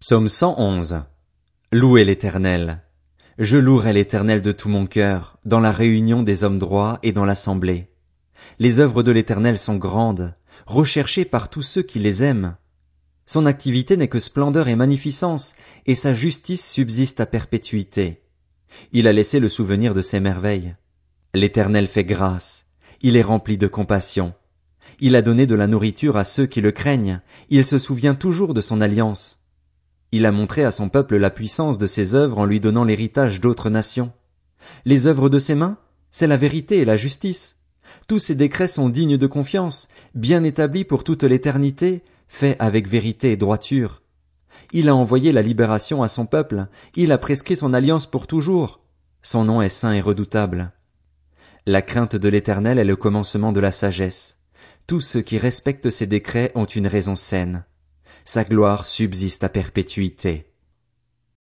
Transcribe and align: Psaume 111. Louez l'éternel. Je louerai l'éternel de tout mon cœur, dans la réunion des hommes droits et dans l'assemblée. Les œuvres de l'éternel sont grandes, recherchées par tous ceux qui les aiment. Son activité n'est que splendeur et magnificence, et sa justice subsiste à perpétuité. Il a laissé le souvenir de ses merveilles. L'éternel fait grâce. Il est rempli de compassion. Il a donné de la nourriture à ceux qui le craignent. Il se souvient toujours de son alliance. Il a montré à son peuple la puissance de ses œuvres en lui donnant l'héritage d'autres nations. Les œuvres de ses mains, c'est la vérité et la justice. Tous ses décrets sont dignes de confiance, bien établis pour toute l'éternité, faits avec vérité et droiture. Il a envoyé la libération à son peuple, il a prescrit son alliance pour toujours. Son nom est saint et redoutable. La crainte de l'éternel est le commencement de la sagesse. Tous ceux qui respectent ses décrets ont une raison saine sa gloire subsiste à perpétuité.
Psaume 0.00 0.28
111. 0.28 1.02
Louez 1.72 2.04
l'éternel. 2.04 2.84
Je 3.36 3.58
louerai 3.58 3.92
l'éternel 3.92 4.42
de 4.42 4.52
tout 4.52 4.68
mon 4.68 4.86
cœur, 4.86 5.40
dans 5.44 5.58
la 5.58 5.72
réunion 5.72 6.22
des 6.22 6.44
hommes 6.44 6.60
droits 6.60 7.00
et 7.02 7.10
dans 7.10 7.24
l'assemblée. 7.24 7.90
Les 8.60 8.78
œuvres 8.78 9.02
de 9.02 9.10
l'éternel 9.10 9.58
sont 9.58 9.74
grandes, 9.74 10.36
recherchées 10.66 11.24
par 11.24 11.50
tous 11.50 11.62
ceux 11.62 11.82
qui 11.82 11.98
les 11.98 12.22
aiment. 12.22 12.56
Son 13.26 13.44
activité 13.44 13.96
n'est 13.96 14.06
que 14.06 14.20
splendeur 14.20 14.68
et 14.68 14.76
magnificence, 14.76 15.56
et 15.84 15.96
sa 15.96 16.14
justice 16.14 16.64
subsiste 16.64 17.18
à 17.18 17.26
perpétuité. 17.26 18.22
Il 18.92 19.08
a 19.08 19.12
laissé 19.12 19.40
le 19.40 19.48
souvenir 19.48 19.94
de 19.94 20.00
ses 20.00 20.20
merveilles. 20.20 20.76
L'éternel 21.34 21.88
fait 21.88 22.04
grâce. 22.04 22.66
Il 23.02 23.16
est 23.16 23.22
rempli 23.22 23.58
de 23.58 23.66
compassion. 23.66 24.32
Il 25.00 25.16
a 25.16 25.22
donné 25.22 25.46
de 25.46 25.56
la 25.56 25.66
nourriture 25.66 26.16
à 26.16 26.22
ceux 26.22 26.46
qui 26.46 26.60
le 26.60 26.70
craignent. 26.70 27.20
Il 27.50 27.64
se 27.64 27.78
souvient 27.78 28.14
toujours 28.14 28.54
de 28.54 28.60
son 28.60 28.80
alliance. 28.80 29.37
Il 30.10 30.24
a 30.24 30.32
montré 30.32 30.64
à 30.64 30.70
son 30.70 30.88
peuple 30.88 31.16
la 31.16 31.30
puissance 31.30 31.76
de 31.76 31.86
ses 31.86 32.14
œuvres 32.14 32.38
en 32.38 32.46
lui 32.46 32.60
donnant 32.60 32.84
l'héritage 32.84 33.40
d'autres 33.40 33.68
nations. 33.68 34.12
Les 34.84 35.06
œuvres 35.06 35.28
de 35.28 35.38
ses 35.38 35.54
mains, 35.54 35.76
c'est 36.10 36.26
la 36.26 36.38
vérité 36.38 36.78
et 36.78 36.84
la 36.84 36.96
justice. 36.96 37.56
Tous 38.06 38.18
ses 38.18 38.34
décrets 38.34 38.68
sont 38.68 38.88
dignes 38.88 39.18
de 39.18 39.26
confiance, 39.26 39.88
bien 40.14 40.44
établis 40.44 40.84
pour 40.84 41.04
toute 41.04 41.24
l'éternité, 41.24 42.02
faits 42.28 42.56
avec 42.58 42.88
vérité 42.88 43.32
et 43.32 43.36
droiture. 43.36 44.02
Il 44.72 44.88
a 44.88 44.94
envoyé 44.94 45.32
la 45.32 45.42
libération 45.42 46.02
à 46.02 46.08
son 46.08 46.26
peuple, 46.26 46.66
il 46.96 47.12
a 47.12 47.18
prescrit 47.18 47.56
son 47.56 47.74
alliance 47.74 48.06
pour 48.06 48.26
toujours. 48.26 48.80
Son 49.22 49.44
nom 49.44 49.62
est 49.62 49.68
saint 49.68 49.92
et 49.92 50.00
redoutable. 50.00 50.72
La 51.66 51.82
crainte 51.82 52.16
de 52.16 52.28
l'éternel 52.28 52.78
est 52.78 52.84
le 52.84 52.96
commencement 52.96 53.52
de 53.52 53.60
la 53.60 53.72
sagesse. 53.72 54.38
Tous 54.86 55.00
ceux 55.00 55.20
qui 55.20 55.36
respectent 55.36 55.90
ses 55.90 56.06
décrets 56.06 56.50
ont 56.54 56.64
une 56.64 56.86
raison 56.86 57.14
saine 57.14 57.64
sa 58.28 58.44
gloire 58.44 58.84
subsiste 58.84 59.42
à 59.42 59.48
perpétuité. 59.48 60.44